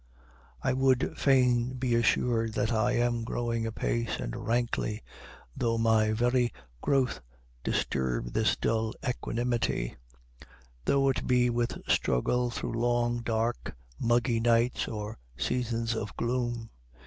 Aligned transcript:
I 0.63 0.73
would 0.73 1.13
fain 1.15 1.73
be 1.75 1.93
assured 1.93 2.53
that 2.55 2.71
I 2.73 2.93
am 2.93 3.23
growing 3.23 3.67
apace 3.67 4.17
and 4.19 4.47
rankly, 4.47 5.03
though 5.55 5.77
my 5.77 6.11
very 6.11 6.51
growth 6.81 7.21
disturb 7.63 8.33
this 8.33 8.55
dull 8.55 8.95
equanimity, 9.07 9.97
though 10.85 11.07
it 11.09 11.27
be 11.27 11.51
with 11.51 11.77
struggle 11.87 12.49
through 12.49 12.81
long, 12.81 13.19
dark, 13.19 13.75
muggy 13.99 14.39
nights 14.39 14.87
or 14.87 15.19
seasons 15.37 15.93
of 15.95 16.17
gloom. 16.17 16.71